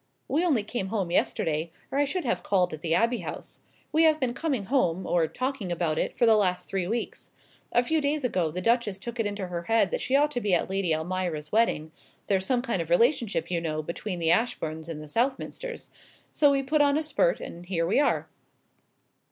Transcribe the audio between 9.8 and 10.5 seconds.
that she ought to